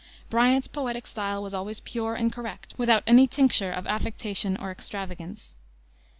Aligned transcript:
Bryant's 0.31 0.67
poetic 0.67 1.05
style 1.05 1.43
was 1.43 1.53
always 1.53 1.79
pure 1.79 2.15
and 2.15 2.33
correct, 2.33 2.73
without 2.75 3.03
any 3.05 3.27
tincture 3.27 3.71
of 3.71 3.85
affectation 3.85 4.57
or 4.57 4.71
extravagance. 4.71 5.53